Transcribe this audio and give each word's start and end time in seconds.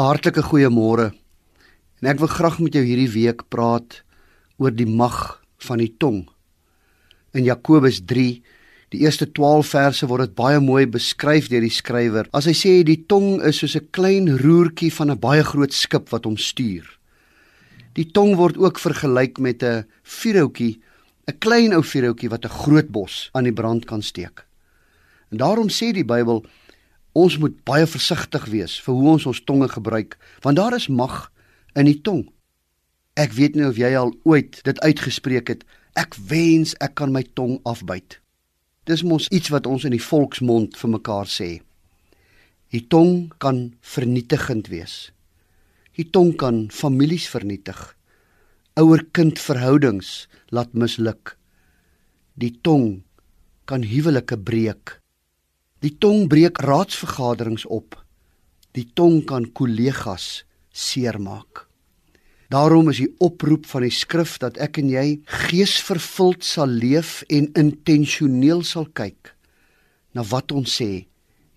Hartlike 0.00 0.40
goeiemôre. 0.40 1.10
En 2.00 2.08
ek 2.08 2.22
wil 2.22 2.30
graag 2.32 2.54
met 2.64 2.76
jou 2.76 2.80
hierdie 2.86 3.10
week 3.12 3.42
praat 3.52 3.98
oor 4.56 4.72
die 4.72 4.88
mag 4.88 5.42
van 5.66 5.82
die 5.82 5.90
tong. 6.00 6.22
In 7.36 7.44
Jakobus 7.44 7.98
3, 8.08 8.40
die 8.94 9.02
eerste 9.04 9.28
12 9.28 9.68
verse 9.74 10.08
word 10.08 10.24
dit 10.24 10.38
baie 10.38 10.62
mooi 10.64 10.86
beskryf 10.88 11.50
deur 11.52 11.66
die 11.66 11.74
skrywer. 11.74 12.30
As 12.32 12.48
hy 12.48 12.56
sê 12.56 12.72
die 12.86 13.02
tong 13.12 13.44
is 13.44 13.60
soos 13.60 13.76
'n 13.76 13.92
klein 13.92 14.40
roertjie 14.40 14.90
van 14.90 15.10
'n 15.10 15.20
baie 15.20 15.44
groot 15.44 15.72
skip 15.72 16.08
wat 16.08 16.24
hom 16.24 16.36
stuur. 16.36 16.86
Die 17.92 18.08
tong 18.08 18.36
word 18.36 18.56
ook 18.56 18.78
vergelyk 18.78 19.38
met 19.38 19.62
'n 19.62 19.84
vuurhoutjie, 20.02 20.80
'n 21.28 21.38
klein 21.38 21.74
ou 21.74 21.82
vuurhoutjie 21.82 22.30
wat 22.30 22.44
'n 22.44 22.56
groot 22.64 22.88
bos 22.88 23.28
aan 23.34 23.44
die 23.44 23.52
brand 23.52 23.84
kan 23.84 24.02
steek. 24.02 24.46
En 25.30 25.36
daarom 25.38 25.68
sê 25.68 25.92
die 25.92 26.04
Bybel 26.04 26.44
ons 27.12 27.38
moet 27.42 27.56
baie 27.66 27.86
versigtig 27.86 28.46
wees 28.52 28.76
vir 28.84 28.94
hoe 28.94 29.08
ons 29.14 29.26
ons 29.26 29.42
tonge 29.46 29.68
gebruik, 29.68 30.16
want 30.44 30.58
daar 30.60 30.76
is 30.76 30.88
mag 30.88 31.30
in 31.74 31.88
die 31.90 31.98
tong. 32.02 32.28
Ek 33.18 33.34
weet 33.36 33.56
nie 33.58 33.66
of 33.66 33.78
jy 33.80 33.90
al 33.98 34.14
ooit 34.24 34.60
dit 34.64 34.80
uitgespreek 34.80 35.50
het, 35.50 35.64
ek 35.98 36.14
wens 36.30 36.76
ek 36.80 36.94
kan 37.00 37.12
my 37.12 37.24
tong 37.34 37.58
afbyt. 37.66 38.20
Dis 38.86 39.02
mos 39.02 39.28
iets 39.34 39.50
wat 39.52 39.66
ons 39.66 39.84
in 39.84 39.94
die 39.94 40.02
volksmond 40.02 40.78
vir 40.78 40.90
mekaar 40.94 41.28
sê. 41.30 41.60
Die 42.70 42.86
tong 42.86 43.32
kan 43.42 43.74
vernietigend 43.82 44.70
wees. 44.70 45.10
Die 45.98 46.06
tong 46.06 46.36
kan 46.38 46.68
families 46.70 47.26
vernietig. 47.28 47.76
Ouer-kind 48.78 49.42
verhoudings 49.42 50.28
laat 50.54 50.72
misluk. 50.72 51.34
Die 52.38 52.54
tong 52.62 53.02
kan 53.66 53.82
huwelike 53.84 54.38
breek. 54.38 54.99
Die 55.80 55.94
tong 55.96 56.26
breek 56.28 56.58
raadsvergaderings 56.60 57.64
op. 57.64 57.96
Die 58.76 58.84
tong 58.92 59.22
kan 59.24 59.46
kollegas 59.56 60.44
seermaak. 60.76 61.64
Daarom 62.52 62.90
is 62.92 63.00
die 63.00 63.08
oproep 63.24 63.64
van 63.70 63.86
die 63.86 63.94
skrif 63.94 64.36
dat 64.42 64.58
ek 64.60 64.82
en 64.82 64.90
jy 64.92 65.06
geesvervuld 65.46 66.44
sal 66.44 66.68
leef 66.68 67.22
en 67.32 67.48
intentioneel 67.56 68.60
sal 68.66 68.90
kyk 68.92 69.32
na 70.12 70.26
wat 70.26 70.52
ons 70.52 70.76
sê 70.82 71.06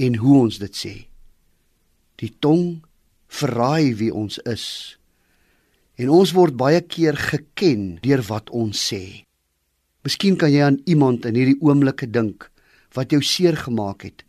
en 0.00 0.16
hoe 0.22 0.40
ons 0.46 0.60
dit 0.62 0.80
sê. 0.80 0.94
Die 2.16 2.32
tong 2.40 2.86
verraai 3.28 3.92
wie 4.00 4.12
ons 4.14 4.40
is. 4.48 4.96
En 6.00 6.08
ons 6.14 6.32
word 6.32 6.56
baie 6.56 6.80
keer 6.80 7.18
geken 7.18 7.98
deur 8.00 8.24
wat 8.30 8.48
ons 8.48 8.80
sê. 8.80 9.26
Miskien 10.06 10.40
kan 10.40 10.54
jy 10.54 10.62
aan 10.64 10.80
iemand 10.88 11.26
in 11.28 11.36
hierdie 11.36 11.60
oomblikke 11.60 12.08
dink 12.08 12.48
wat 12.96 13.12
jou 13.12 13.22
seer 13.22 13.56
gemaak 13.56 14.02
het 14.08 14.24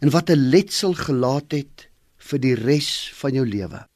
en 0.00 0.10
wat 0.10 0.30
'n 0.30 0.50
letsel 0.50 0.94
gelaat 0.94 1.52
het 1.52 1.88
vir 2.18 2.38
die 2.38 2.54
res 2.54 3.12
van 3.14 3.34
jou 3.34 3.46
lewe. 3.46 3.86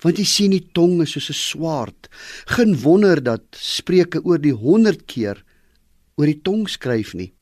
Want 0.00 0.16
jy 0.18 0.24
sien 0.24 0.50
die 0.50 0.68
tong 0.72 1.02
is 1.02 1.12
soos 1.12 1.30
'n 1.30 1.32
swaard. 1.36 2.08
Geen 2.46 2.76
wonder 2.80 3.22
dat 3.22 3.42
Spreuke 3.52 4.24
oor 4.24 4.38
die 4.38 4.52
100 4.54 5.06
keer 5.06 5.44
oor 6.16 6.26
die 6.26 6.40
tong 6.42 6.68
skryf 6.68 7.14
nie. 7.14 7.32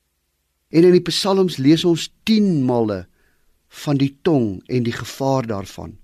En 0.71 0.85
in 0.85 0.93
die 0.93 1.09
Psalms 1.11 1.57
lees 1.57 1.85
ons 1.85 2.11
10 2.25 2.65
male 2.65 3.07
van 3.69 3.97
die 3.97 4.17
tong 4.23 4.63
en 4.67 4.83
die 4.83 4.93
gevaar 4.93 5.47
daarvan. 5.47 5.99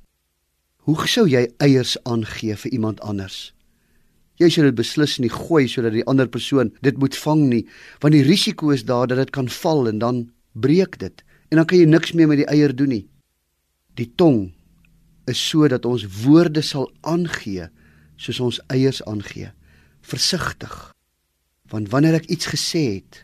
Hoe 0.76 1.08
sou 1.08 1.28
jy 1.28 1.48
eiers 1.58 1.96
aangee 2.04 2.56
vir 2.56 2.72
iemand 2.72 3.00
anders? 3.00 3.53
Jy 4.42 4.48
sal 4.50 4.66
dit 4.70 4.78
beslis 4.78 5.18
nie 5.22 5.30
gooi 5.30 5.68
sodat 5.70 5.94
die 5.94 6.06
ander 6.10 6.27
persoon 6.27 6.72
dit 6.82 6.96
moet 6.98 7.14
vang 7.22 7.44
nie, 7.50 7.62
want 8.02 8.16
die 8.16 8.24
risiko 8.27 8.72
is 8.74 8.82
daar 8.86 9.06
dat 9.10 9.20
dit 9.22 9.30
kan 9.34 9.48
val 9.48 9.88
en 9.91 10.00
dan 10.02 10.24
breek 10.54 10.98
dit 10.98 11.22
en 11.50 11.60
dan 11.60 11.68
kan 11.70 11.78
jy 11.78 11.86
niks 11.86 12.14
meer 12.18 12.30
met 12.30 12.41
die 12.42 12.50
eier 12.50 12.74
doen 12.74 12.91
nie. 12.91 13.04
Die 13.94 14.10
tong 14.18 14.48
is 15.30 15.38
sodat 15.38 15.86
ons 15.86 16.06
woorde 16.24 16.64
sal 16.66 16.88
aangee 17.06 17.68
soos 18.16 18.41
ons 18.42 18.60
eiers 18.72 19.02
aangee. 19.10 19.50
Versigtig. 20.04 20.74
Want 21.70 21.91
wanneer 21.94 22.19
ek 22.20 22.28
iets 22.32 22.50
gesê 22.50 22.82
het, 22.98 23.22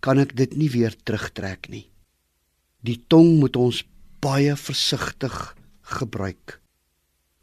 kan 0.00 0.20
ek 0.20 0.34
dit 0.36 0.52
nie 0.56 0.70
weer 0.72 0.94
terugtrek 1.04 1.68
nie. 1.72 1.86
Die 2.84 2.96
tong 3.12 3.38
moet 3.40 3.56
ons 3.60 3.82
baie 4.24 4.54
versigtig 4.56 5.36
gebruik. 5.96 6.58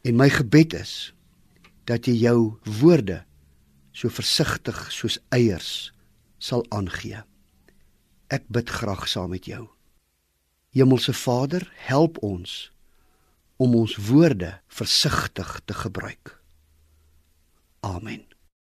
En 0.06 0.18
my 0.18 0.30
gebed 0.34 0.74
is 0.78 1.12
dat 1.88 2.08
jy 2.08 2.18
jou 2.28 2.40
woorde 2.82 3.22
so 3.96 4.12
versigtig 4.14 4.78
soos 4.94 5.18
eiers 5.34 5.92
sal 6.38 6.66
aangee. 6.70 7.24
Ek 8.28 8.46
bid 8.52 8.70
graag 8.70 9.08
saam 9.08 9.32
met 9.34 9.48
jou. 9.48 9.66
Hemelse 10.76 11.16
Vader, 11.16 11.64
help 11.88 12.20
ons 12.22 12.68
om 13.58 13.74
ons 13.80 13.96
woorde 14.12 14.52
versigtig 14.68 15.62
te 15.66 15.74
gebruik. 15.74 16.36
Amen. 17.82 18.27